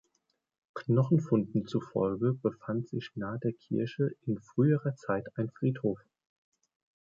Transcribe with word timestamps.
Knochenfunden 0.73 1.67
zufolge 1.67 2.33
befand 2.33 2.89
sich 2.89 3.11
nahe 3.13 3.37
der 3.37 3.53
Kirche 3.53 4.15
in 4.25 4.39
früherer 4.39 4.95
Zeit 4.95 5.27
ein 5.37 5.51
Friedhof. 5.51 5.99